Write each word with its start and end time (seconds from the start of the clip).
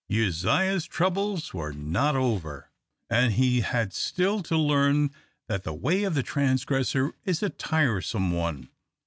Uzziah's 0.11 0.85
troubles 0.87 1.53
were 1.53 1.71
not 1.71 2.15
over, 2.15 2.71
and 3.07 3.33
he 3.33 3.61
had 3.61 3.93
still 3.93 4.41
to 4.41 4.57
learn 4.57 5.11
that 5.45 5.63
the 5.63 5.75
way 5.75 6.05
of 6.05 6.15
the 6.15 6.23
transgressor 6.23 7.13
is 7.23 7.43
a 7.43 7.51
tiresome 7.51 8.31
one. 8.31 8.69